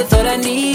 [0.00, 0.67] everything I ever thought I needed.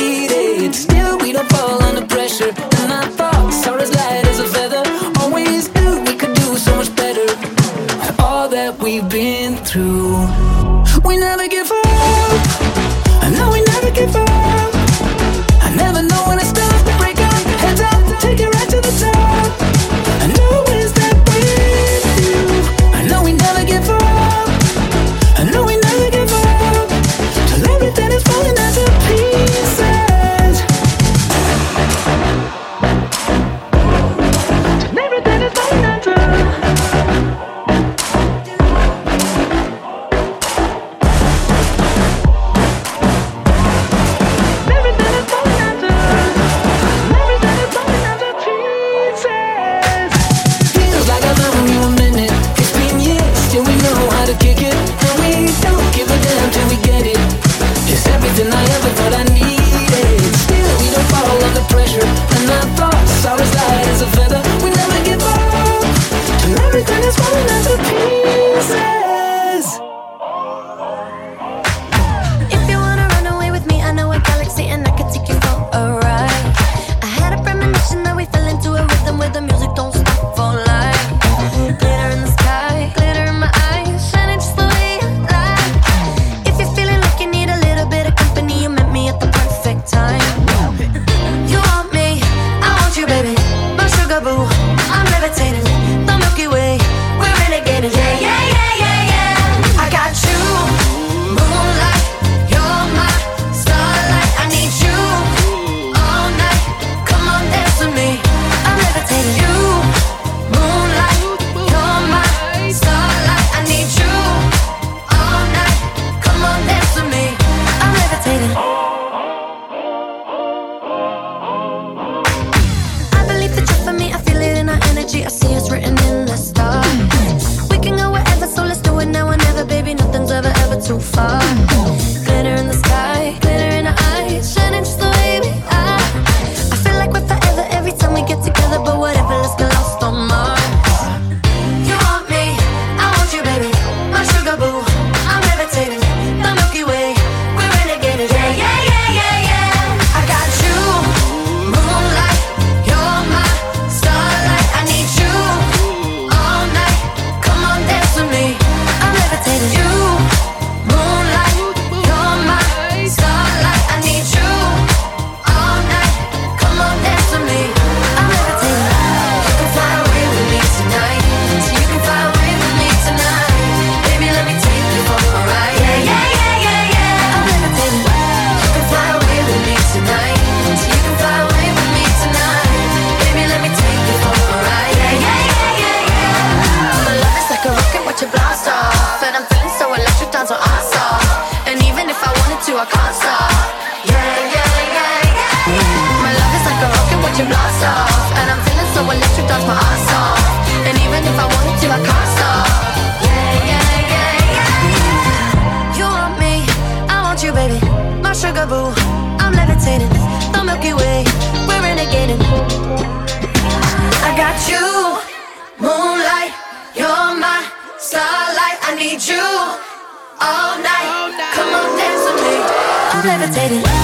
[223.24, 224.03] levitating.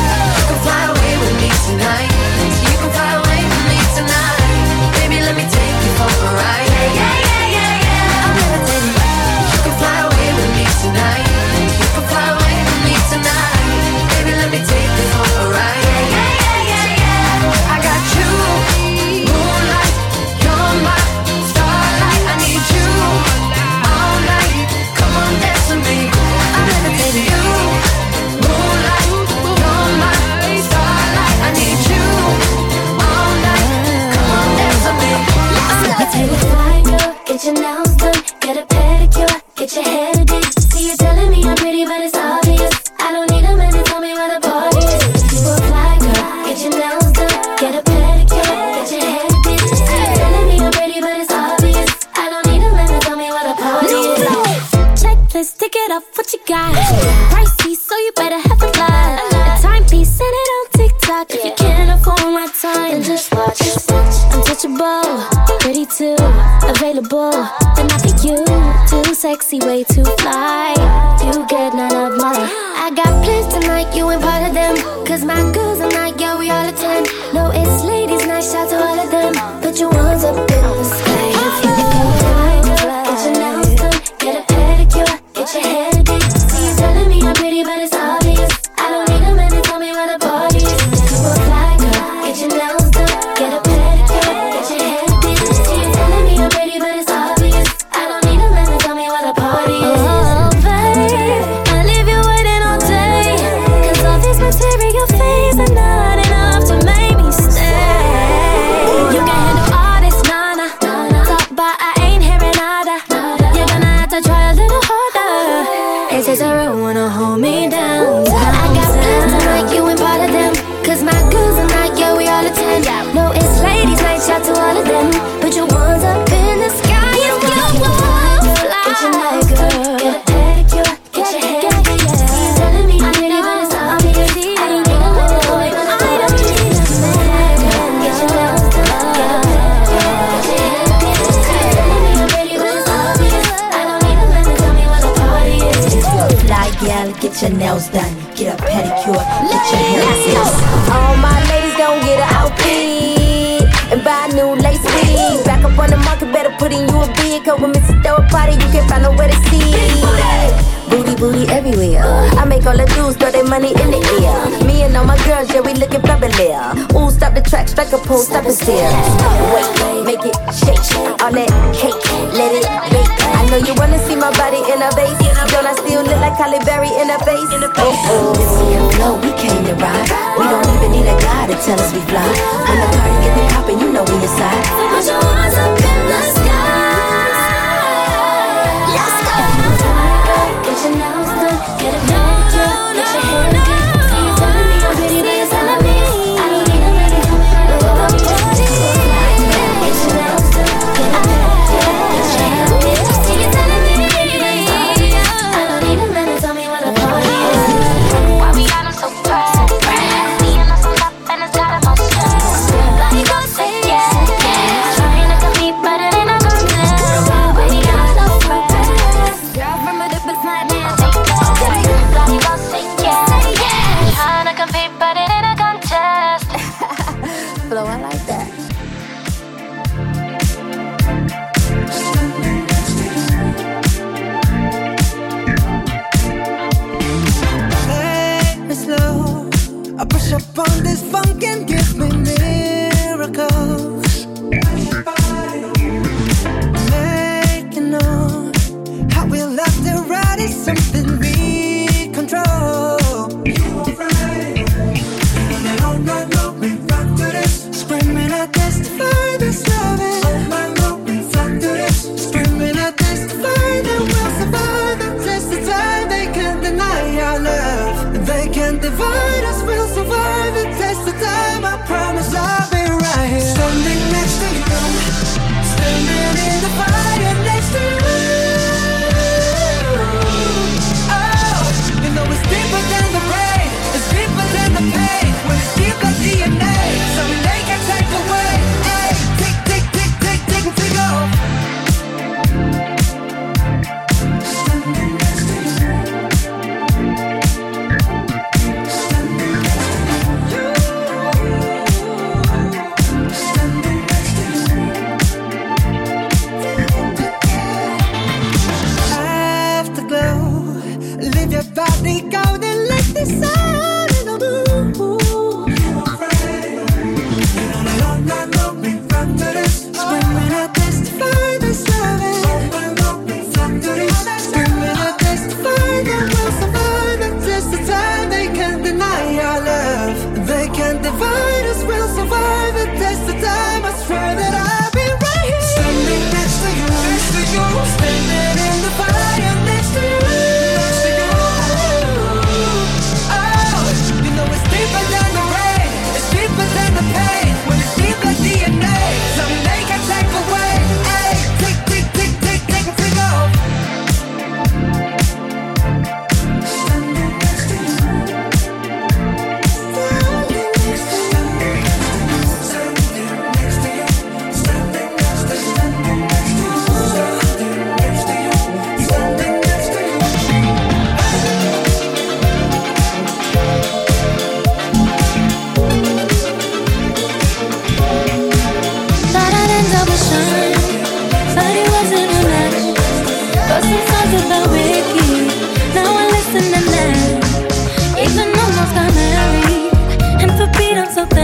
[177.25, 178.03] that in the face.
[178.07, 178.33] Oh, oh.
[178.35, 180.09] This here we came to ride.
[180.37, 182.23] We don't even need a guy to tell us we fly.
[182.67, 185.18] When the party get the poppin', you know we inside.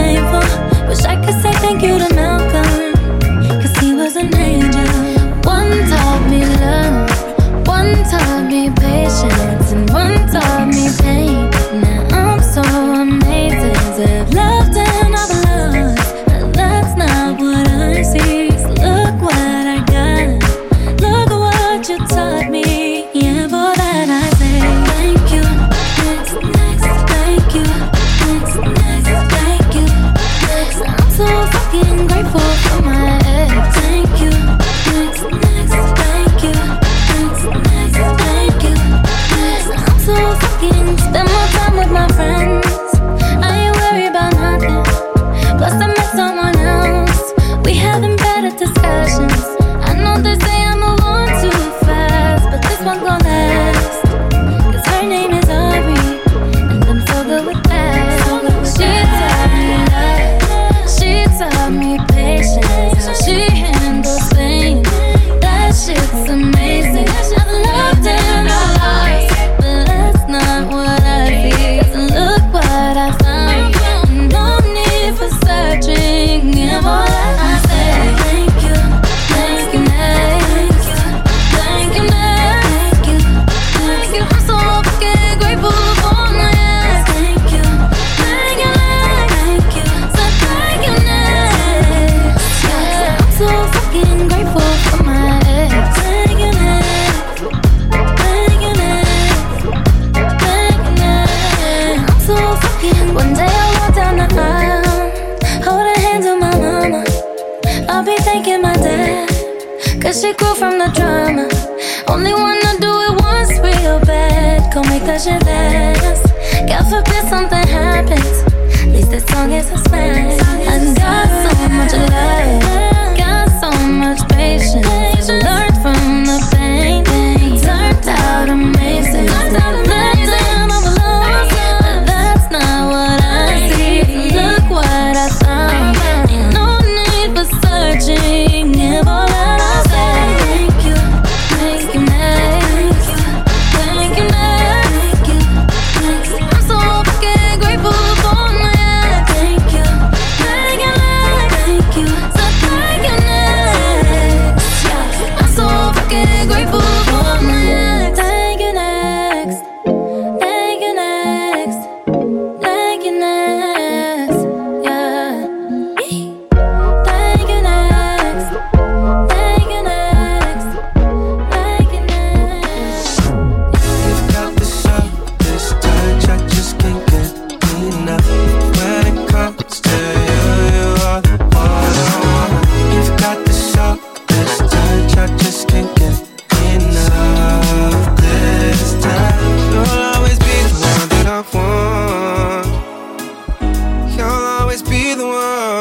[0.06, 0.40] Grateful
[0.86, 2.15] for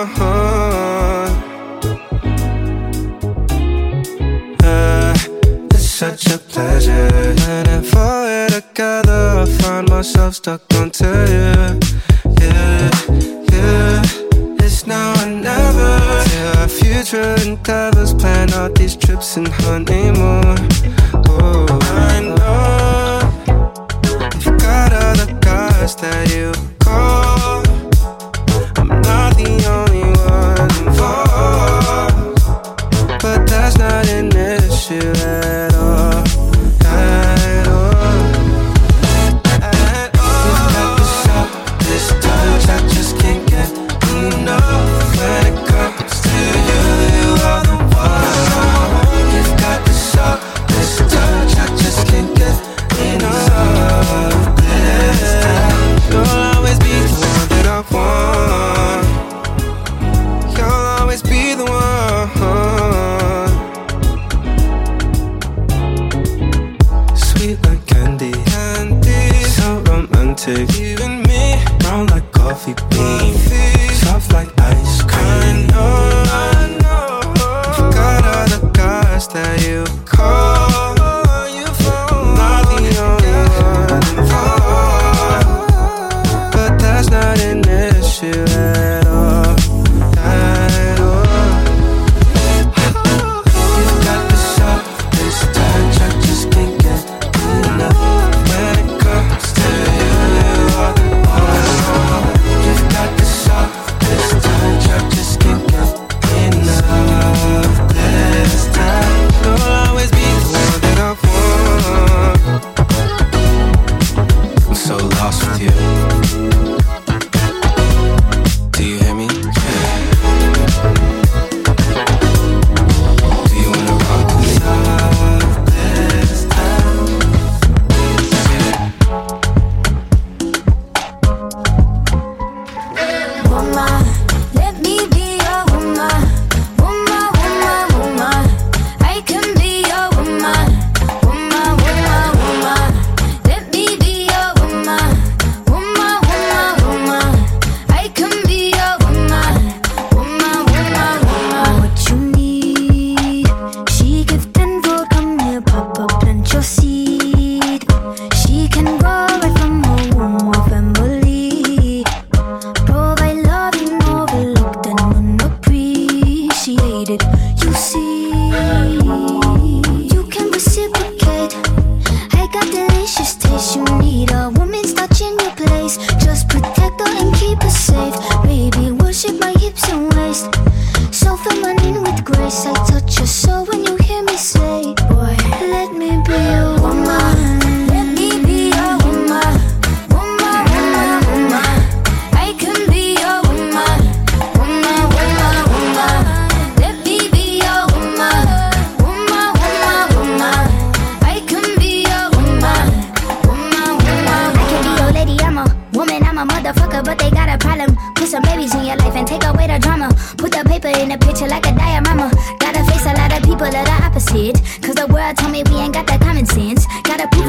[0.07, 0.34] huh.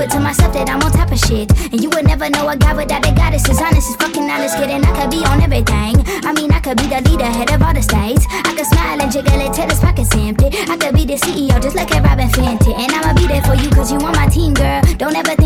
[0.07, 1.51] it to myself that I'm on top of shit.
[1.73, 3.49] And you would never know a guy without a goddess.
[3.49, 4.83] is honest as fucking honest, kidding.
[4.85, 5.95] I could be on everything.
[6.23, 8.25] I mean, I could be the leader, head of all the states.
[8.31, 10.49] I could smile and jiggle it till his pockets empty.
[10.71, 12.73] I could be the CEO, just like a Robyn Fenty.
[12.75, 14.81] And I'ma be there for you, cause you on my team, girl.
[14.97, 15.46] Don't ever think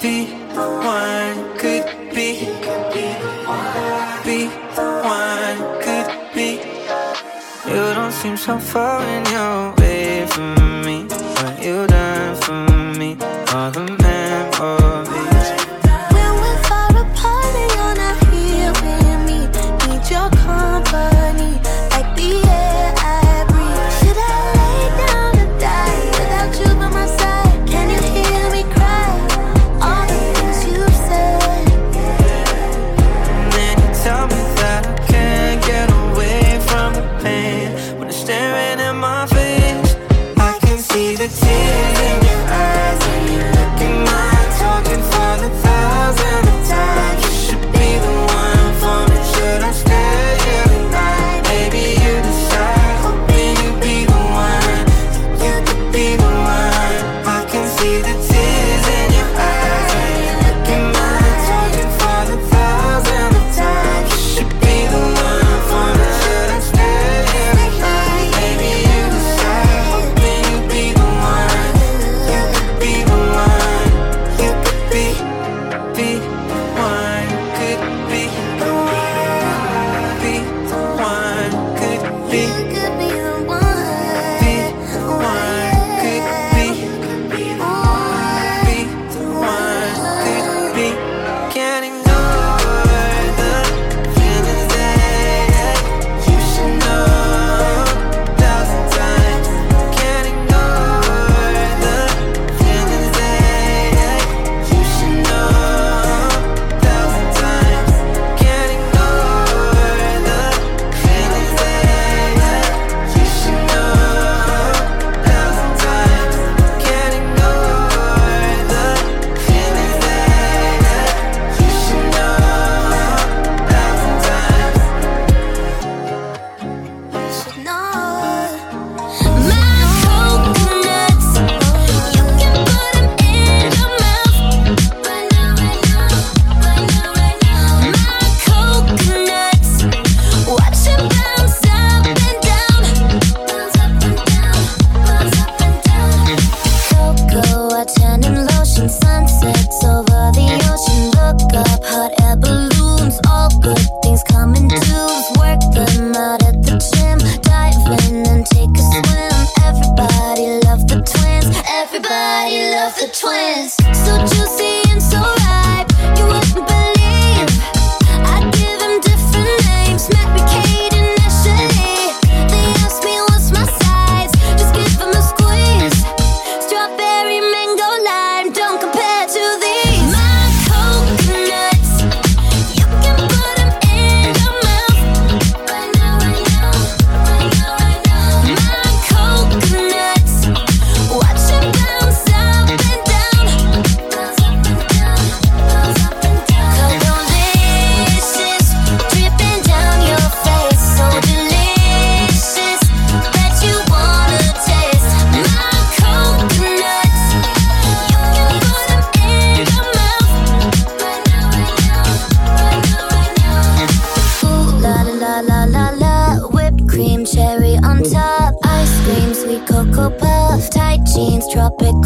[0.00, 2.46] be the one, could be,
[4.24, 6.60] be the one, could be.
[7.66, 9.85] You don't seem so far in your.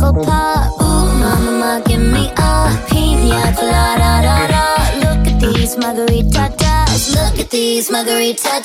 [0.00, 0.80] Coco Pop.
[0.80, 4.12] Ooh, mama, give me a pina colada.
[4.24, 4.64] Da, da.
[5.02, 7.12] Look at these margaritas.
[7.14, 8.64] Look at these margaritas.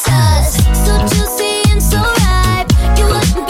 [0.85, 2.71] So juicy and so ripe.
[2.97, 3.44] You wouldn't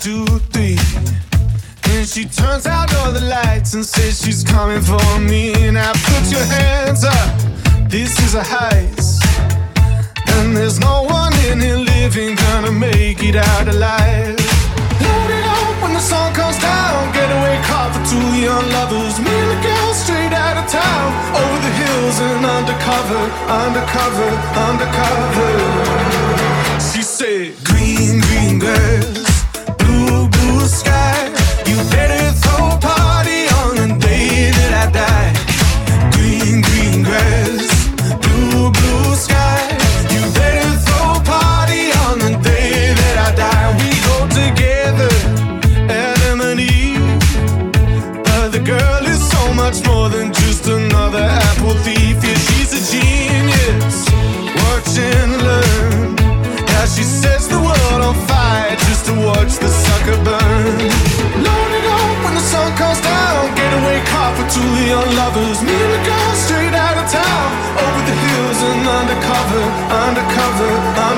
[0.00, 0.24] Two,
[0.54, 0.78] three.
[1.82, 5.52] Then she turns out all the lights and says she's coming for me.
[5.72, 9.18] Now put your hands up, this is a heist.
[10.38, 14.38] And there's no one in here living gonna make it out alive.
[15.02, 17.12] Load it up when the sun comes down.
[17.12, 19.18] Getaway car for two young lovers.
[19.18, 21.06] Me and the girl straight out of town.
[21.34, 26.47] Over the hills and undercover, undercover, undercover.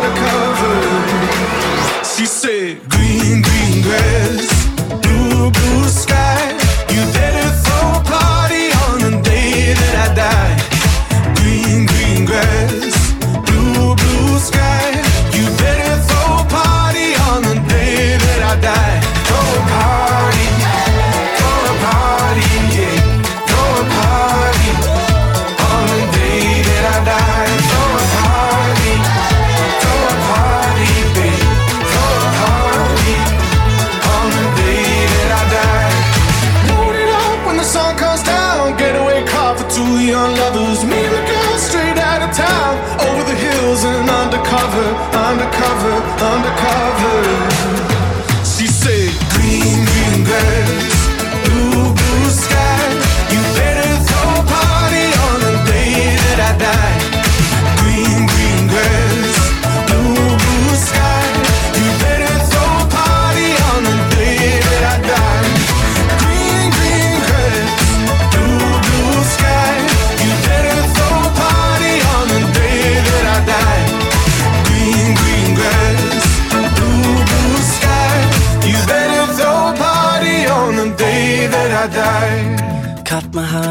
[0.00, 0.76] undercover.
[2.04, 4.68] She said, Green, green grass,
[5.02, 6.09] blue, blue sky.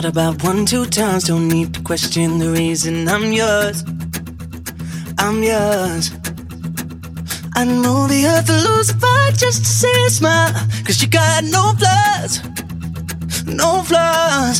[0.09, 1.25] about one, two times.
[1.25, 3.83] Don't need to question the reason I'm yours.
[5.19, 6.11] I'm yours.
[7.55, 10.53] I know the earth to lose a fight just to see you smile.
[10.85, 12.33] Cause you got no flaws,
[13.45, 14.57] no flaws.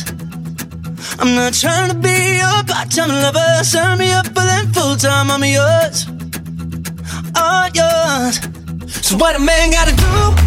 [1.18, 3.64] I'm not trying to be your part time lover.
[3.64, 5.30] Sign me up for them full time.
[5.30, 6.06] I'm yours,
[7.34, 8.34] I'm yours.
[9.06, 10.39] So, what a man gotta do?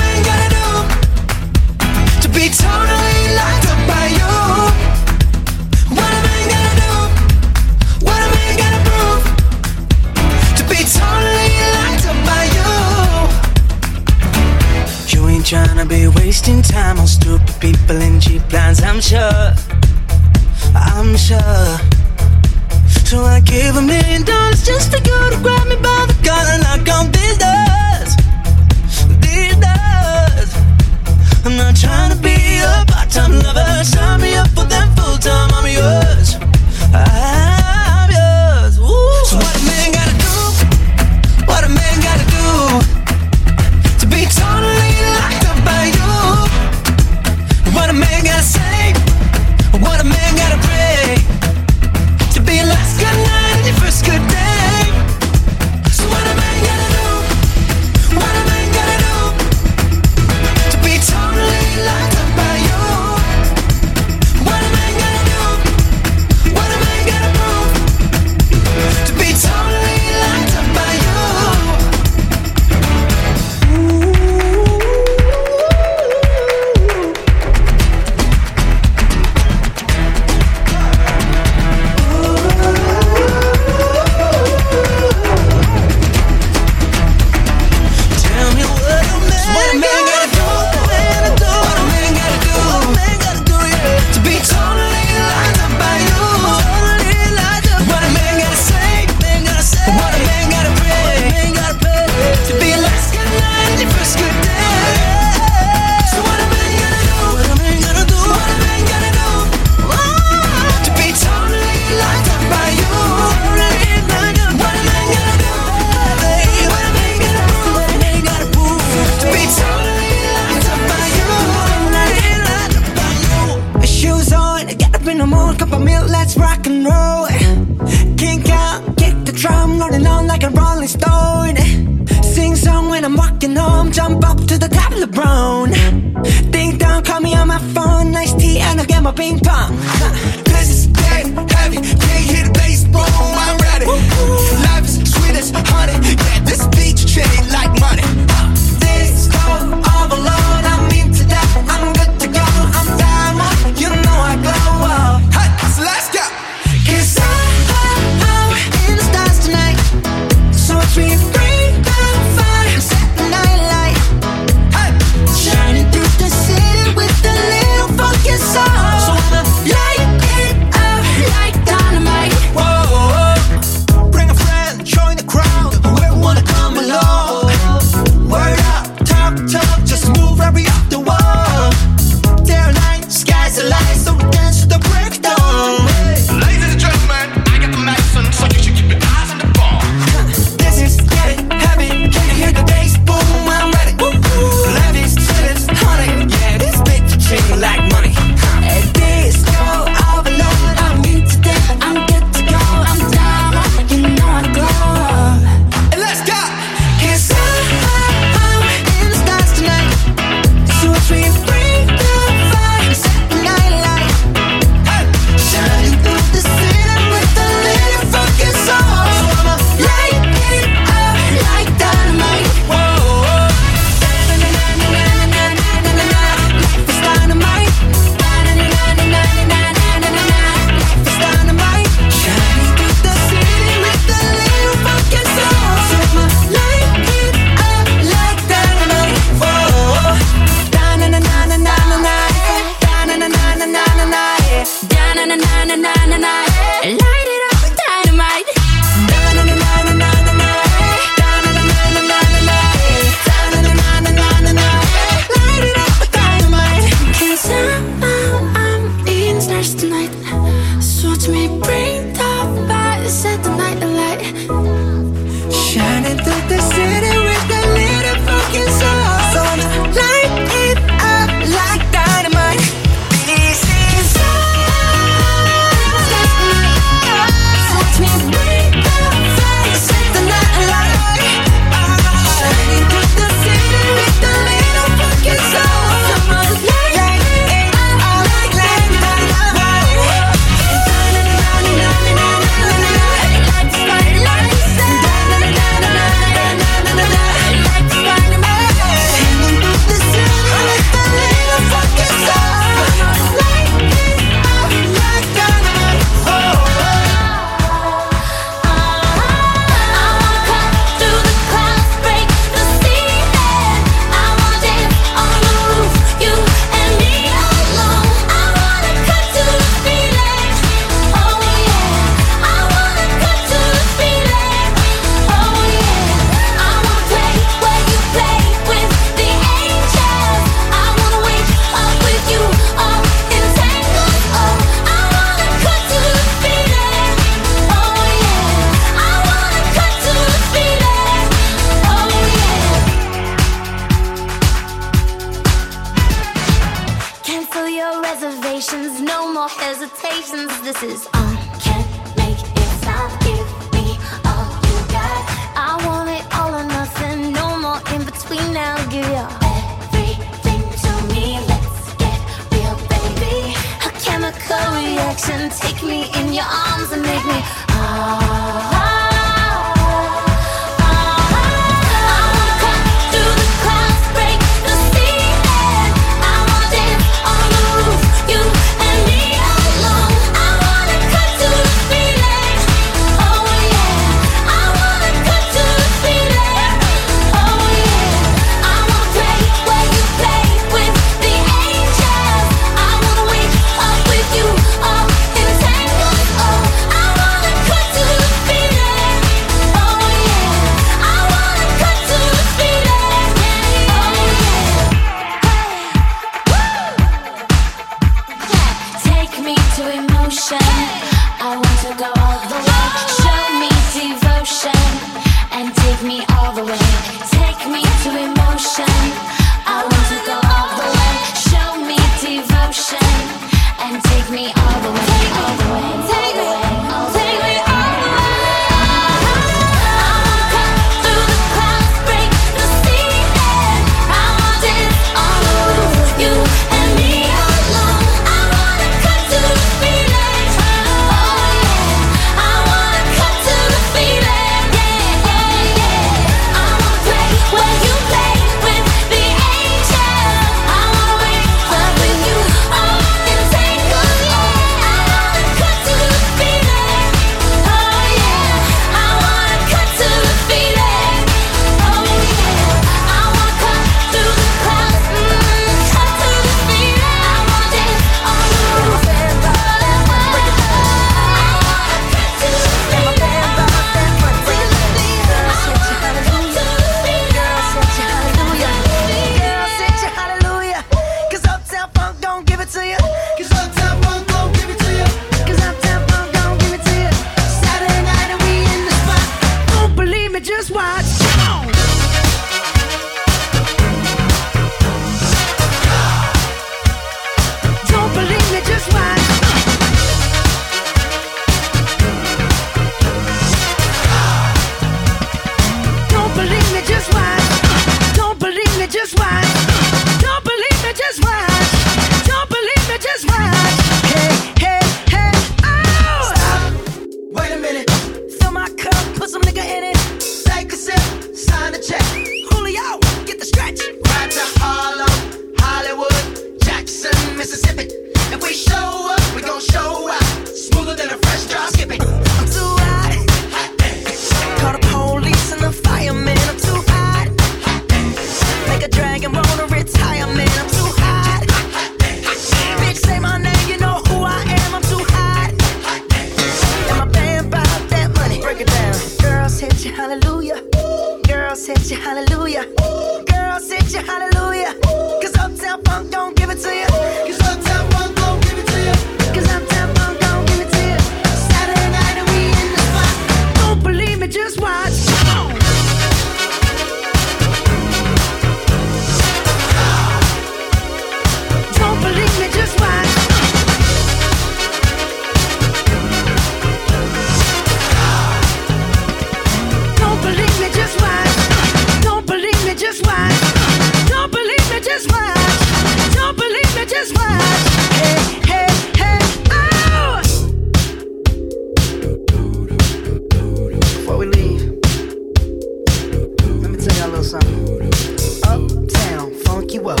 [599.88, 600.00] up.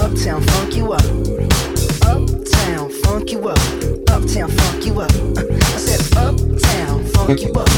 [0.00, 1.04] Uptown funk you up.
[2.02, 3.58] Uptown funk you up.
[4.10, 5.10] Uptown funk you up.
[5.36, 7.69] I said uptown funk you up.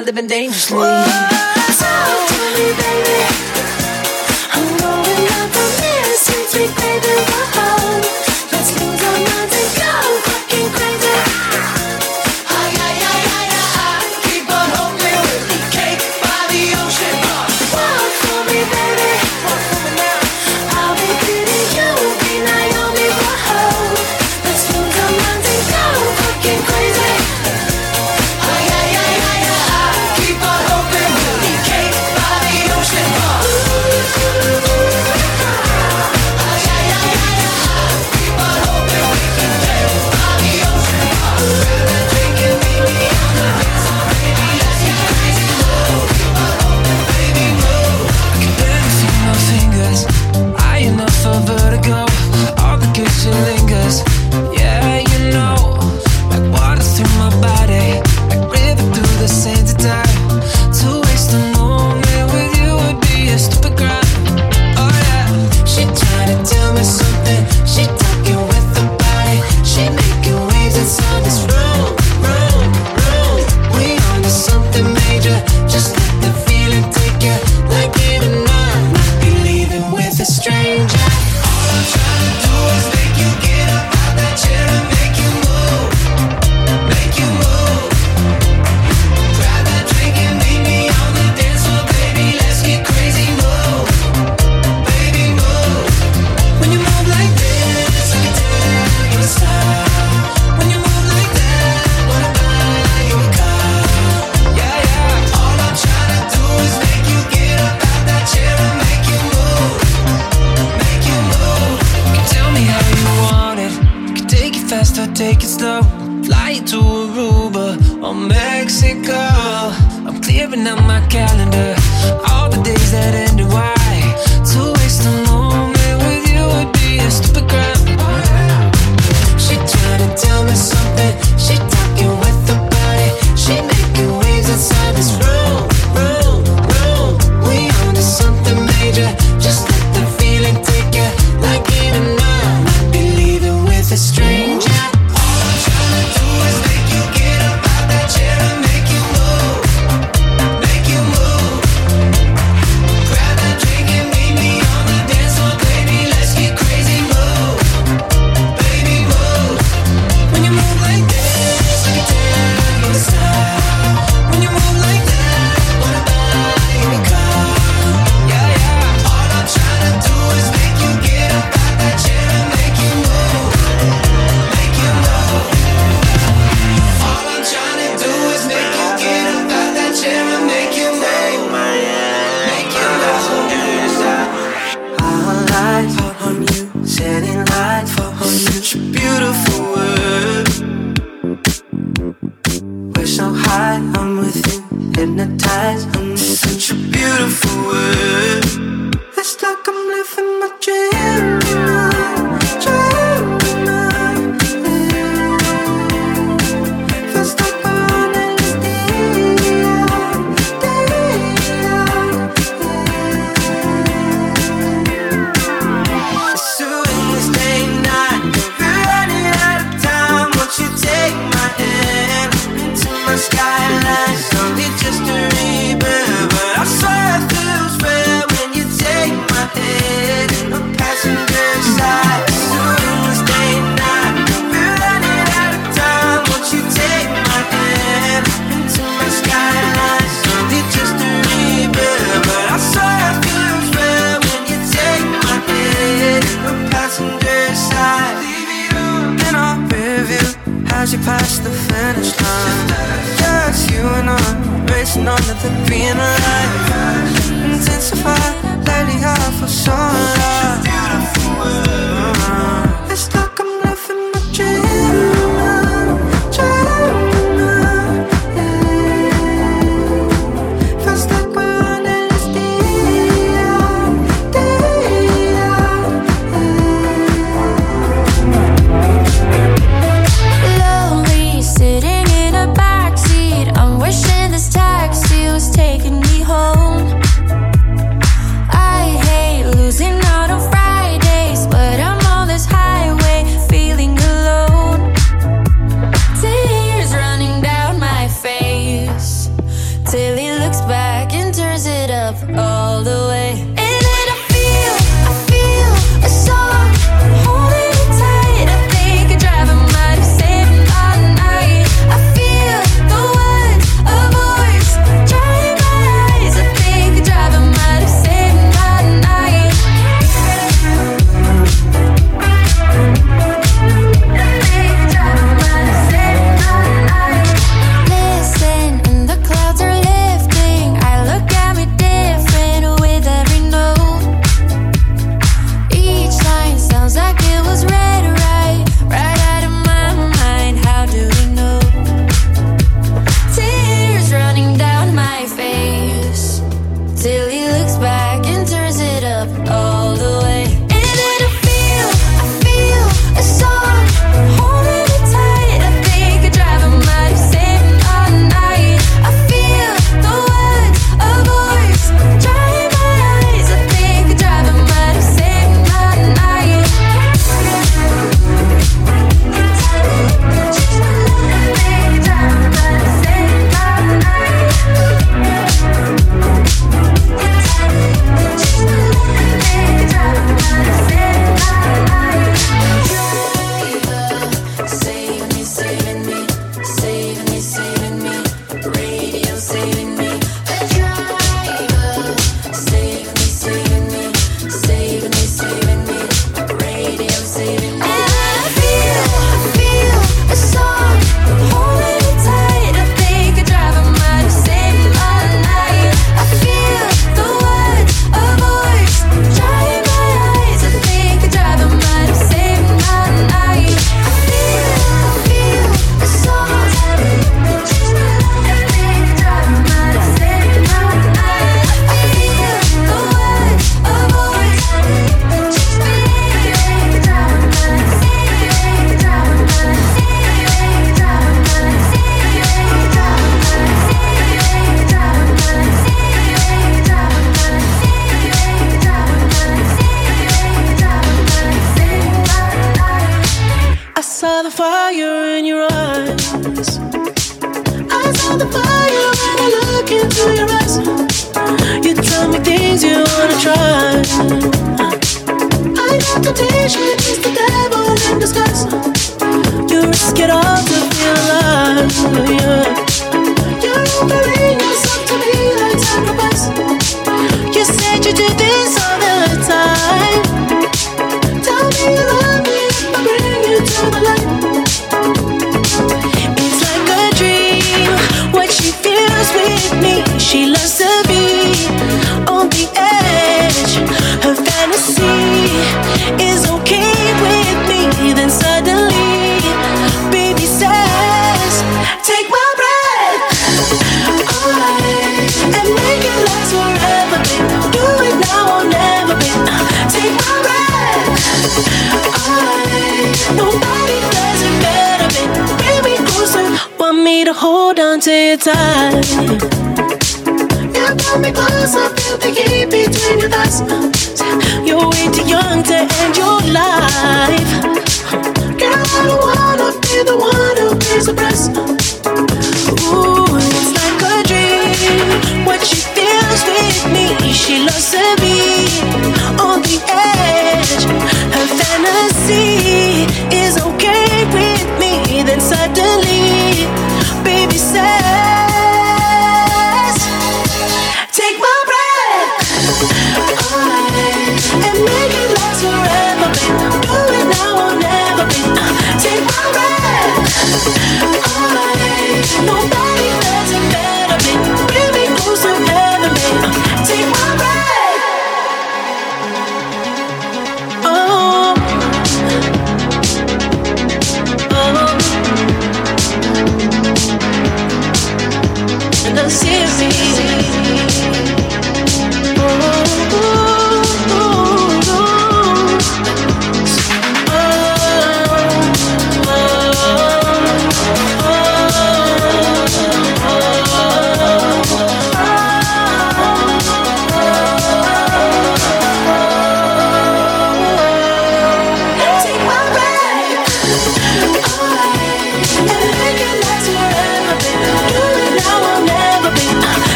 [0.00, 0.93] Living dangerously.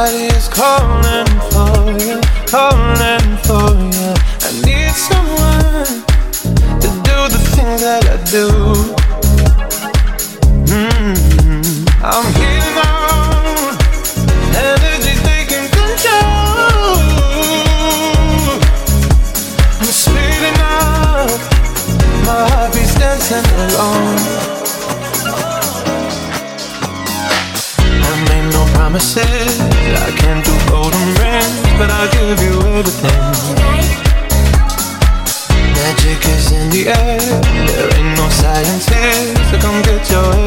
[0.00, 4.12] body's calling for you, calling for you.
[4.46, 5.92] I need someone
[6.80, 8.69] to do the things that I do.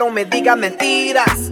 [0.00, 1.49] no me digas mentiras.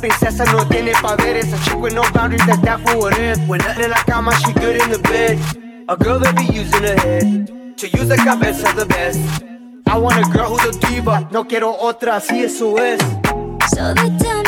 [0.00, 1.52] princesa no tiene poderes.
[1.52, 3.38] A chick with no boundaries, that's that for what it is.
[3.48, 5.38] When nothing in la cama, she good in the bed.
[5.88, 7.76] A girl that be using her head.
[7.76, 9.20] To use a cabeza the best.
[9.86, 11.28] I want a girl who's a diva.
[11.30, 13.00] No quiero otra, si eso es.
[13.70, 14.39] So they tell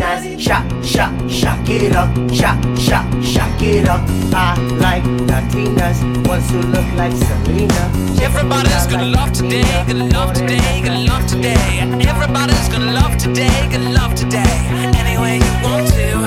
[0.00, 0.40] nice.
[0.40, 2.10] Shot, shot, shot it up.
[2.32, 4.00] Shot, shot, shot it up.
[4.32, 7.82] I like Latinas, ones who look like Selena.
[8.20, 11.80] Everybody's gonna love today, gonna love today, gonna love today.
[12.12, 14.56] Everybody's gonna love today, gonna love today.
[15.00, 16.19] Any way you want to.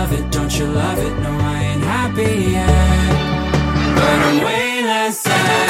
[0.00, 1.14] love it, don't you love it?
[1.20, 3.12] No, I ain't happy yet,
[3.96, 5.68] but I'm way less sad.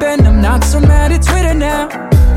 [0.00, 1.88] And I'm not so mad at Twitter now.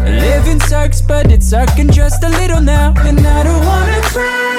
[0.04, 2.94] Living sucks, but it's sucking just a little now.
[2.98, 4.51] And I don't wanna try.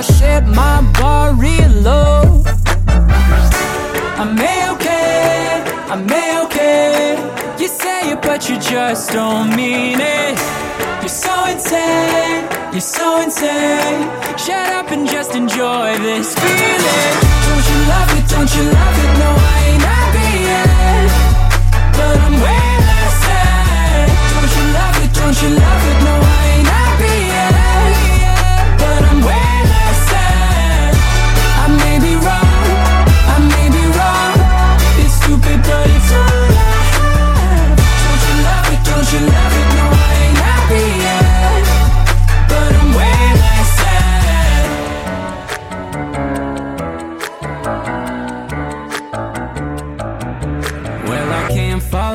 [0.00, 0.80] I shed my
[1.36, 2.42] real low.
[4.16, 4.32] I'm
[4.72, 5.62] okay,
[5.92, 6.08] I'm
[6.44, 7.20] okay.
[7.60, 10.38] You say it, but you just don't mean it.
[11.02, 14.08] You're so insane, you're so insane.
[14.38, 17.14] Shut up and just enjoy this feeling.
[17.44, 19.12] Don't you love it, don't you love it?
[19.20, 21.10] No, I ain't happy yet.
[21.92, 24.08] But I'm way less sad.
[24.32, 25.98] Don't you love it, don't you love it?
[26.08, 27.49] No, I ain't happy yet.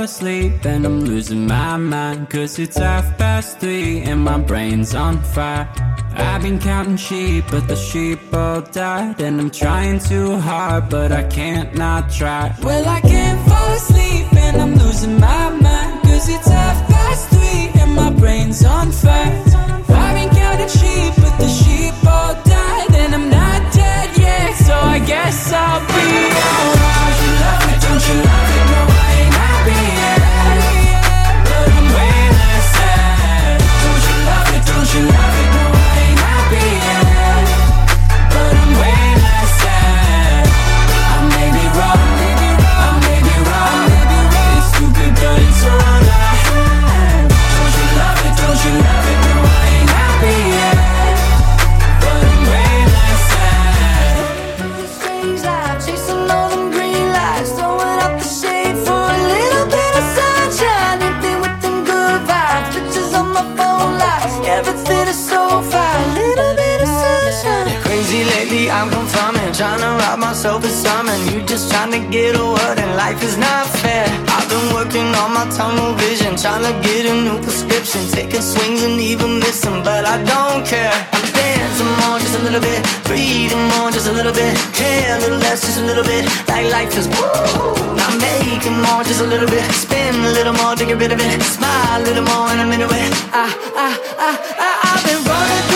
[0.05, 2.29] asleep, and I'm losing my mind.
[2.29, 5.67] Cause it's half past three and my brain's on fire.
[6.15, 9.19] I've been counting sheep, but the sheep all died.
[9.19, 12.55] And I'm trying too hard, but I can't not try.
[12.63, 16.03] Well, I can't fall asleep and I'm losing my mind.
[16.03, 16.94] Cause it's half past
[18.25, 19.43] brain's on fire.
[19.87, 24.73] I've been counting sheep, but the sheep all died, and I'm not dead yet, so
[24.73, 26.07] I guess I'll be
[26.49, 27.05] alright.
[27.05, 27.81] Don't you love it?
[27.85, 28.64] Don't you love it?
[70.35, 71.19] Myself a sermon.
[71.31, 74.05] You just trying to get a word, and life is not fair.
[74.35, 78.83] I've been working on my tunnel vision, trying to get a new prescription, taking swings
[78.83, 80.95] and even missing, but I don't care.
[81.15, 85.19] I'm dancing more, just a little bit, breathing more, just a little bit, care a
[85.23, 86.23] little less, just a little bit.
[86.47, 87.95] Like life is woo.
[88.05, 91.19] I'm making more, just a little bit, spin a little more to get rid of
[91.19, 93.11] it, smile a little more, I'm into it.
[93.31, 93.45] I,
[93.83, 93.87] I,
[94.27, 94.31] I,
[94.67, 95.74] I, I've been running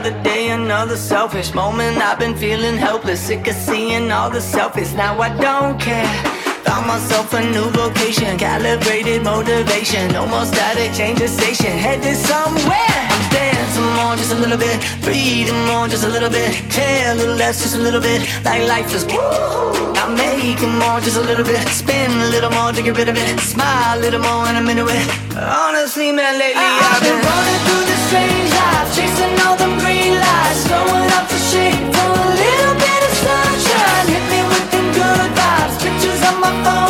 [0.00, 1.98] Another day, another selfish moment.
[1.98, 4.96] I've been feeling helpless, sick of seeing all the selfies.
[4.96, 6.08] Now I don't care.
[6.64, 10.10] Found myself a new vocation, calibrated motivation.
[10.12, 13.00] No more static, change the station, headed somewhere.
[13.12, 17.14] I'm dancing more, just a little bit, breathing more, just a little bit, care a
[17.14, 18.22] little less, just a little bit.
[18.42, 19.20] Like life is woo.
[20.00, 23.18] I'm making more, just a little bit, spin a little more to get rid of
[23.18, 25.04] it, smile a little more, and I'm into it.
[25.36, 29.89] Honestly, man, lately I've been running through this strange life, chasing all them
[36.40, 36.89] my phone,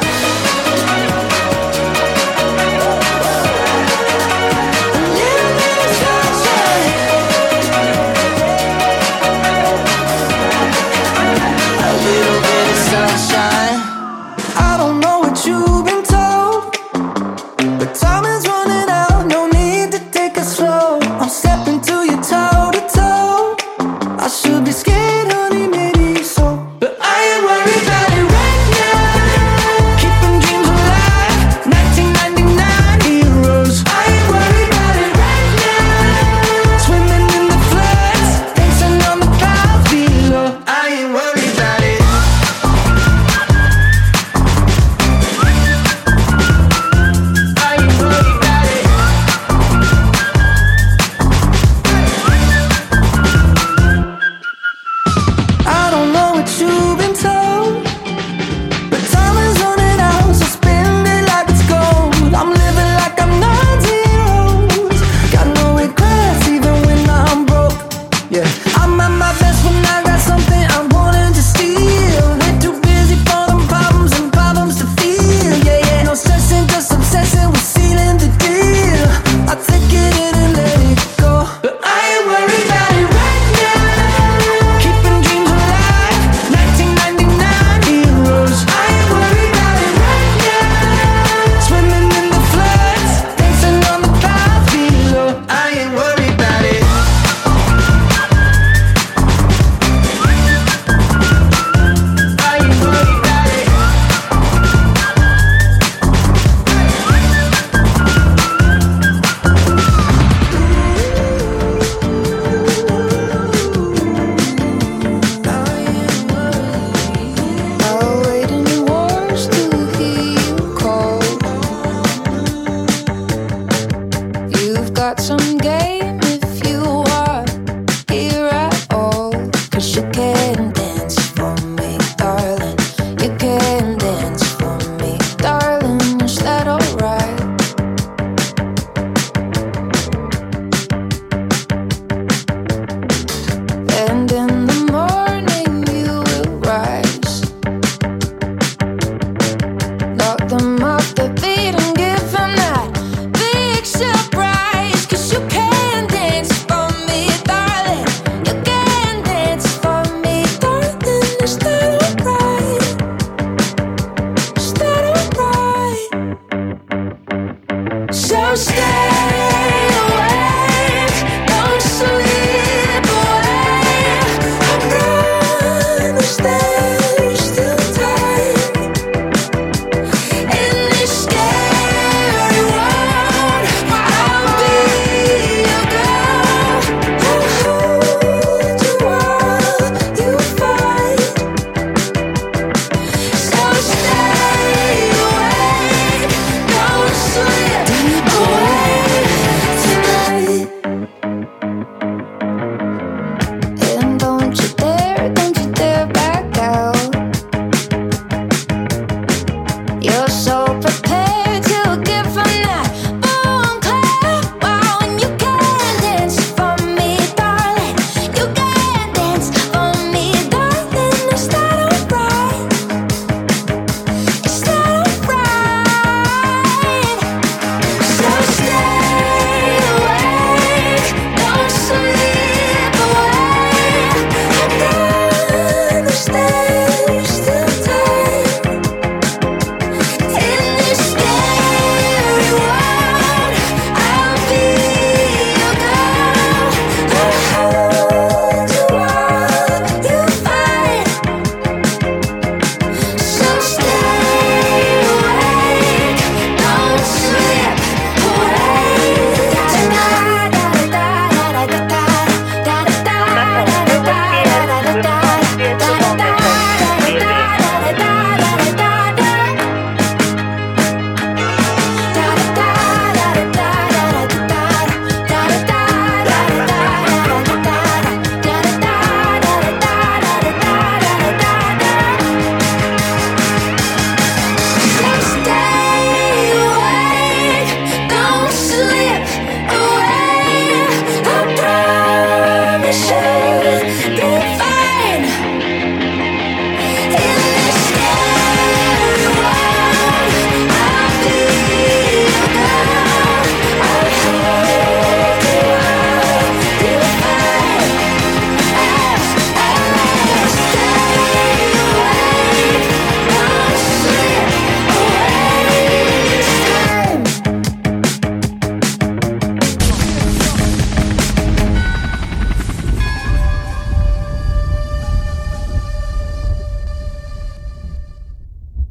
[125.01, 126.10] got some game.